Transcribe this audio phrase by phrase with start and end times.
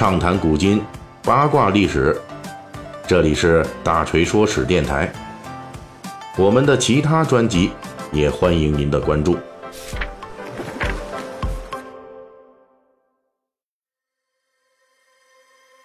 [0.00, 0.82] 畅谈古今，
[1.22, 2.18] 八卦历史。
[3.06, 5.12] 这里是大锤说史电台。
[6.38, 7.70] 我们的其他专辑
[8.10, 9.36] 也欢迎您的关注。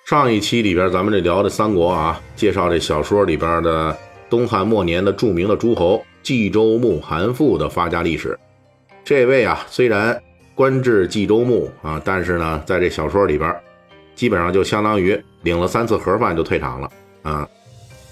[0.06, 3.98] 上一期里边，咱们这聊的三国啊，介绍这小说里边的
[4.30, 8.40] 东汉末年的著名的诸侯冀州牧韩馥的发家历史。
[9.04, 10.18] 这位啊，虽然
[10.56, 13.54] 官至冀州牧啊，但是呢，在这小说里边，
[14.16, 16.90] 基本上就相当于领了三次盒饭就退场了
[17.22, 17.48] 啊。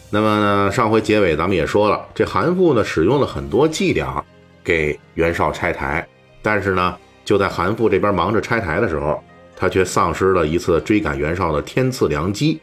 [0.09, 4.23] 那么呢，上回结尾咱们也说了，这韩馥呢使用了很多伎俩
[4.63, 6.07] 给袁绍拆台，
[6.41, 6.95] 但是呢，
[7.25, 9.23] 就在韩馥这边忙着拆台的时候。
[9.55, 12.59] 他却丧失了一次追赶袁绍的天赐良机。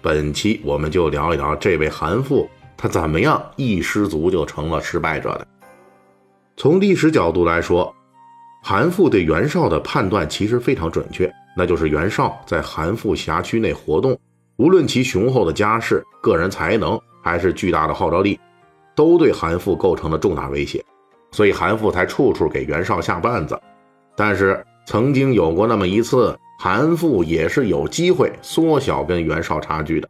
[0.00, 5.46] 本期我们就聊一聊这位韩馥，他怎么样一失足就成了失败者的。
[6.56, 7.92] 从历史角度来说，
[8.62, 14.16] 韩馥对袁绍的判断其实非常准确，那就是袁绍在韩馥辖区内活动，
[14.58, 18.38] 无论其雄厚的家世、个人才能，还是巨大的号召力，
[18.94, 20.84] 都对韩馥构成了重大威胁，
[21.32, 23.58] 所以韩馥才处处给袁绍下绊子。
[24.14, 24.62] 但是。
[24.88, 30.08] 曾经有过那么一次，韩馥也是有机会缩小跟袁绍差距的。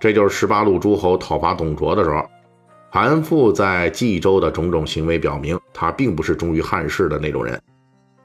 [0.00, 2.24] 这就是十八路诸侯讨伐董卓的时候，
[2.90, 7.60] 韩馥在冀州的种种行为表明，他并不是忠于汉室的那种人。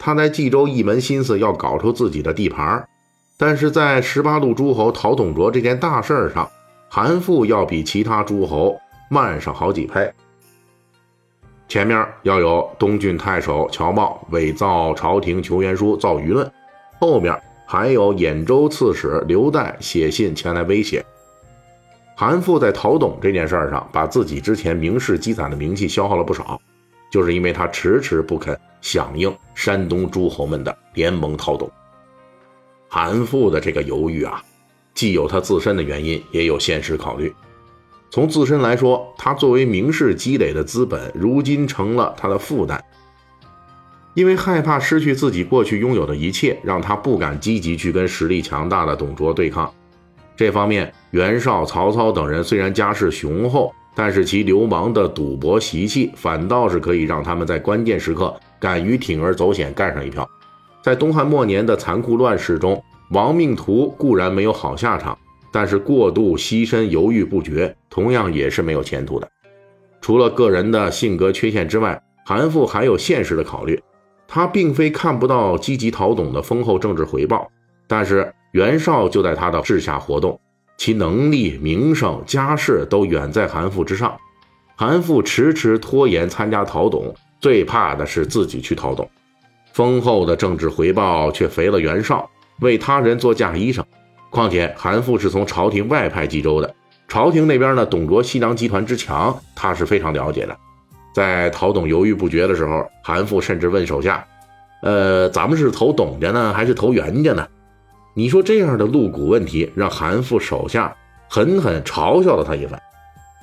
[0.08, 2.88] 他在冀州一门心思要搞出自己的地盘，
[3.36, 6.50] 但是在十八路诸侯讨董卓这件大事上，
[6.88, 10.10] 韩馥要比其他诸侯慢上好几拍。
[11.68, 16.50] 前面要有东郡太守乔瑁伪造朝廷求援书造舆论，
[17.02, 21.06] 后面还有兖州刺史刘岱写信前来威胁。
[22.16, 26.62] 韩馥在讨董这件事上，把自己之前名士积攒的名气消耗了不少，
[27.10, 31.70] 就是因为他迟迟不肯响应山东诸侯们的联盟讨董。
[32.90, 34.42] 韩馥的这个犹豫啊，
[34.94, 37.34] 既有他自身的原因，也有现实考虑。
[38.10, 42.82] 从自身来说，他作为名士积累的资本，如今成了他的负担。
[44.14, 49.72] 因为害怕失去自己过去拥有的一切，让他不敢积极去跟实力强大的董卓对抗。
[50.36, 60.30] 这方面，袁绍、曹操等人虽然家世雄厚，但是其流氓的赌博习气，反倒是可以让他们在关键时刻敢于铤而走险，干上一票。
[60.84, 65.18] 在东汉末年的残酷乱世中，亡命徒固然没有好下场。
[65.52, 69.28] 但是过度牺牲、犹豫不决，同样也是没有前途的。
[70.00, 73.82] 除了个人的性格缺陷之外，韩馥还有现实的考虑。
[74.28, 77.50] 他并非看不到积极讨董的丰厚政治回报，
[77.88, 80.40] 但是袁绍就在他的治下活动，
[80.78, 84.16] 其能力、名声、家世都远在韩馥之上。
[84.76, 89.10] 韩馥迟迟拖延参加讨董，最怕的是自己去讨董，
[89.74, 92.30] 丰厚的政治回报却肥了袁绍，
[92.62, 93.82] 为他人做嫁衣裳。
[94.30, 96.76] 况且韩馥是从朝廷外派冀州的，
[97.08, 100.56] 朝廷那边呢，董卓西凉集团之强，他是非常了解的。
[101.16, 104.24] 在陶董犹豫不决的时候，韩馥甚至问手下
[104.84, 107.48] ：“呃，咱们是投董家呢，还是投袁家呢？”
[108.18, 110.92] 你说这样的露骨问题，让韩馥手下
[111.30, 112.82] 狠狠嘲笑了他一番。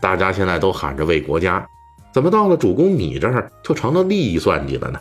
[0.03, 1.65] 大家现在都喊着为国家，
[2.13, 4.99] 怎么到了主公你这儿就成了利益算计了呢？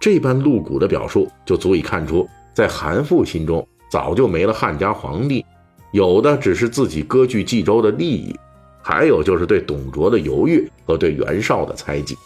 [0.00, 3.68] 这般露骨的表述，就足以看出在韩馥心中。
[3.90, 5.44] 早就没了汉家皇帝，
[5.92, 8.34] 有的只是自己割据冀州的利益，
[8.80, 12.16] 还有就是对董卓的犹豫和对袁绍的猜忌。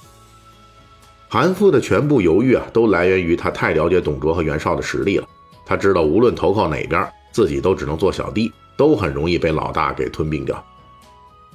[1.28, 5.28] 韩馥的全部犹豫啊，都来源于他太了解董卓和袁绍的实力了。
[5.69, 10.65] 他知道无论投靠哪边，自己都只能做小弟，都很容易被老大给吞并掉。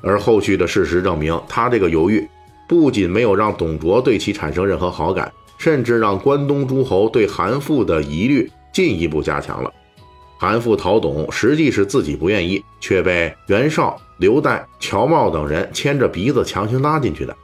[0.03, 2.29] 而后续的事实证明，他这个犹豫
[2.69, 9.73] 不仅没有让董卓对其产生任何好感，甚至让关东诸侯对韩馥的疑虑进一步加强了。
[10.37, 17.35] 韩馥讨董，实际是自己不愿意，却被袁绍、刘岱、乔瑁等人牵着鼻子强行拉进去的。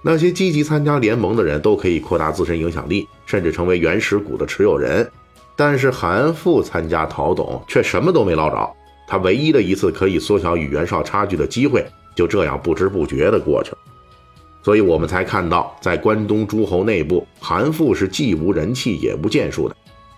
[0.00, 5.08] 那些积极参加联盟的人都可以扩大自身影响力，甚至成为原始股的持有人。
[5.56, 8.70] 但是韩馥参加讨董却什么都没捞着，
[9.06, 13.78] 他唯一的一次可以缩小与袁绍差距的机会，就这样不知不觉地过去了。
[14.62, 19.76] 所以我们才看到，在关东诸侯内部，韩馥是既无人气也无建树的。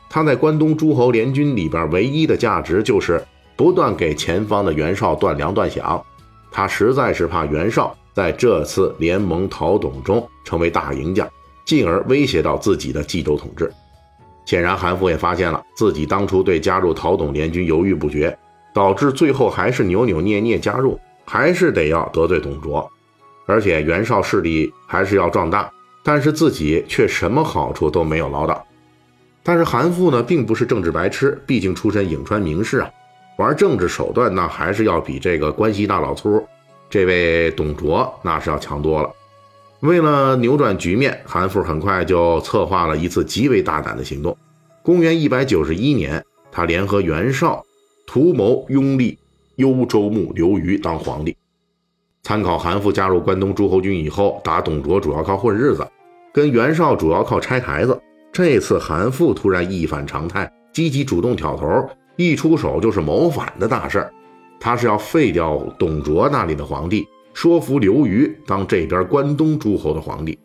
[0.08, 3.20] 他在关东诸侯联军里边唯一的价值就是
[3.56, 6.00] 不断给前方的袁绍断粮断饷，
[6.52, 11.28] 他实在是怕袁绍在这次联盟讨董中成为大赢家，
[11.64, 13.72] 进而威胁到自己的冀州统治。
[14.44, 18.36] 显然，韩馥也发现了自己当初对加入讨董联军犹豫不决，
[18.74, 22.90] 导致最后还是扭扭捏捏加入，还是得要得罪董卓，
[23.46, 25.70] 而且袁绍势力还是要壮大，
[26.02, 28.64] 但是自己却什么好处都没有捞到。
[29.42, 32.90] 但是韩馥呢，并不是政治白痴，毕竟出身颍川名士啊，
[33.38, 36.42] 玩政治手段那还是要比这个关西大老粗
[36.88, 39.10] 这位董卓那是要强多了。
[39.84, 44.34] 为了扭转局面，韩馥很快就策划了一次极为大胆的行动。
[44.82, 47.62] 公元一百九十一年，他联合袁绍，
[48.06, 49.18] 图谋拥立
[49.56, 51.36] 幽州牧刘虞当皇帝。
[52.22, 55.86] 参考韩馥加入关东诸侯军以后，打董卓主要靠混日子，
[56.32, 58.00] 跟袁绍主要靠拆台子。
[58.32, 61.86] 这次韩馥突然一反常态，积极主动挑头，
[62.16, 64.10] 一出手就是谋反的大事儿。
[64.58, 70.38] 他是要废掉董卓那里的皇帝，说服刘虞当这边关东诸侯的皇帝。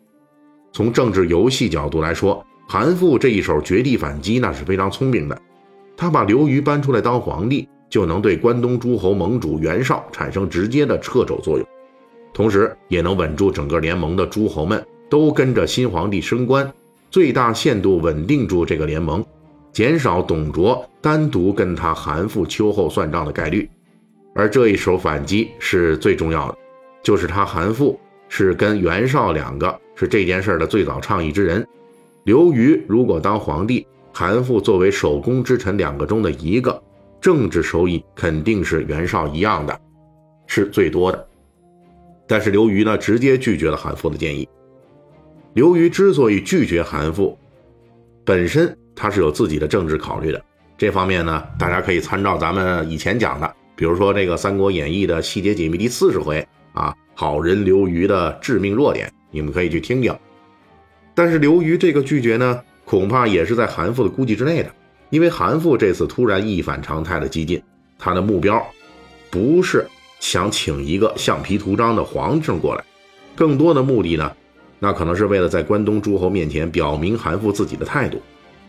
[0.72, 5.40] 从政治游戏角度来说，韩馥这一手绝地反击那是非常聪明的。
[5.96, 11.66] 他把刘虞搬出来当皇帝，就能对关东诸侯盟主袁绍产生直接的掣肘作用，
[12.34, 16.70] 同时也能稳住整个联盟的诸侯们都跟着新皇帝升官。
[17.10, 19.24] 最大限度稳定住这个联盟，
[19.72, 23.68] 减少董卓单独跟他韩馥秋后算账的概率。
[24.34, 26.58] 而这一手反击是最重要的，
[27.02, 27.96] 就是他韩馥
[28.28, 31.66] 是跟袁绍两个是这件事的最早倡议之人。
[32.24, 36.82] 刘虞如果当皇帝，韩馥作为首功之臣两个中的一个，
[37.20, 39.80] 政治收益肯定是袁绍一样的，
[40.46, 41.26] 是最多的。
[42.26, 44.48] 但是刘虞呢，直接拒绝了韩馥的建议。
[45.54, 47.34] 刘虞之所以拒绝韩馥，
[48.24, 50.40] 本身他是有自己的政治考虑的。
[50.78, 56.46] 这方面呢，大家可以参照咱们以前讲的，比如说这个《三国演义》的细节解密第四十回
[56.80, 60.16] 啊，好人刘瑜的致命弱点，你们可以去听听。
[61.14, 64.70] 但是刘瑜这个拒绝呢，恐怕也是在韩馥的估计之内的，
[65.10, 67.62] 因为韩馥这次突然一反常态的激进，
[67.98, 68.66] 他的目标
[69.30, 69.86] 不是
[70.20, 72.82] 想请一个橡皮图章的皇上过来，
[73.36, 74.32] 更多的目的呢。
[74.78, 78.18] 那可能是为了在关东诸侯面前表明韩馥自己的态度。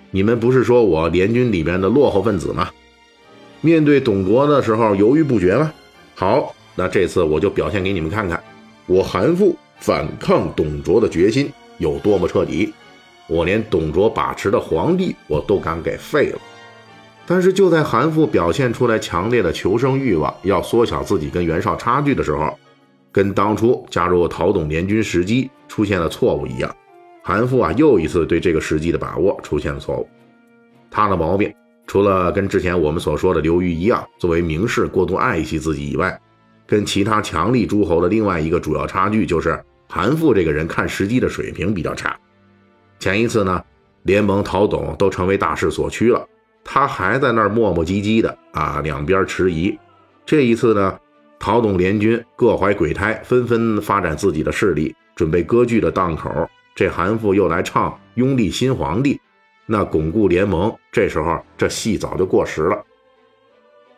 [0.09, 2.69] 你们不是说我联军里边的落后分子吗？
[3.61, 5.71] 面对董卓的时候犹豫不决吗？
[6.15, 8.43] 好，那这次我就表现给你们看看，
[8.87, 11.47] 我韩馥反抗董卓的决心
[11.77, 12.73] 有多么彻底。
[13.27, 16.39] 我连董卓把持的皇帝我都敢给废了。
[17.27, 22.57] 但是就在韩馥表现出来强烈的求生欲望，要缩小自己跟袁绍差距的时候。
[23.11, 26.75] 跟当初加入陶董联军时机出现了错误一样，
[27.21, 30.09] 韩馥啊又一次对这个时机的把握出现了错误。
[30.89, 31.53] 他的毛病
[31.85, 36.19] 除了跟之前我们所说的刘虞一样，作为名士过度爱惜自己以外，
[36.71, 42.17] 跟其他强力诸侯的另外一个主要差距就是韩馥这个人看时机的水平比较差。
[42.97, 43.61] 前一次呢，
[44.03, 46.25] 联盟陶董都成为大势所趋了，
[46.63, 49.77] 他还在那儿磨磨唧唧的啊，两边迟疑。
[50.25, 50.97] 这一次呢？
[51.37, 56.29] 陶董联军各怀鬼胎，纷纷发展自己的势力，准备割据的档口。
[56.73, 59.19] 这韩馥又来唱拥立新皇帝，
[59.65, 62.81] 那巩固联盟，这时候这戏早就过时了。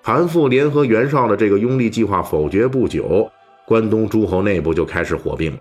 [0.05, 3.31] 韩馥联合袁绍的这个拥立计划否决不久，
[3.65, 5.57] 关东诸侯内部就开始火并，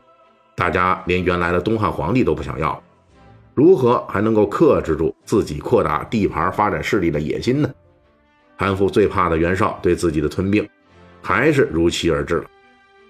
[0.57, 2.83] 大家连原来的东汉皇帝都不想要，
[3.55, 7.71] 如何还能够克制住自己扩大地盘、发展势力的野心呢？
[8.57, 10.69] 韩馥最怕的袁绍对自己的吞并。
[11.25, 12.45] 还是如期而至了。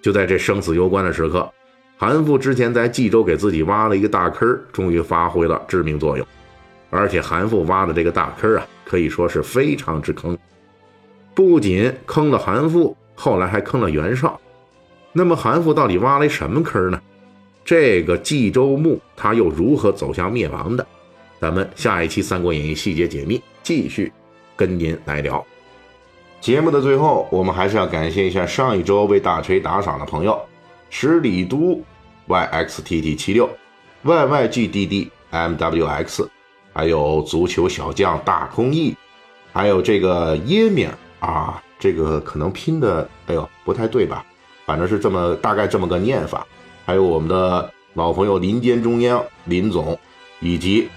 [0.02, 1.50] 就在这生死攸关的时刻，
[1.96, 6.26] 韩馥之前在冀州给自己挖了一个大坑，终于发挥了致命作用。
[6.90, 10.37] 而且韩馥挖的这个大坑啊，可以说是非常之坑，
[11.35, 14.41] 不仅坑了韩馥，后来还坑了袁绍。
[15.12, 17.01] 那么韩馥到底挖了一什么坑呢？
[17.65, 20.87] 这个冀州牧他又如何走向灭亡的？
[21.41, 24.12] 咱们下一期《三国演义》细节解密继续
[24.57, 25.45] 跟您来聊。
[26.41, 30.41] 节目的最后，我们还是要感谢一下上一周为大锤打赏的朋友：
[30.91, 31.81] 十里都
[32.29, 33.49] yxtt 七六、
[34.05, 36.29] yygdd mwx，
[36.73, 38.97] 还有足球小将大空翼，
[39.53, 44.25] 还有这个耶米尔啊，这个可能拼的，哎呦不太对吧？
[44.67, 46.45] 反正是这么大概这么个念法。
[46.85, 49.97] 还有我们的老朋友林间中央林总，
[50.41, 50.88] 以及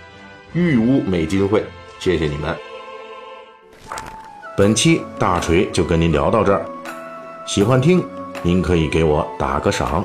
[0.54, 1.64] 玉屋美金会，
[2.00, 2.58] 谢谢你们。
[4.58, 6.66] 本期大锤就跟您聊到这儿，
[7.46, 8.04] 喜欢听，
[8.42, 10.04] 您可以给我打个赏。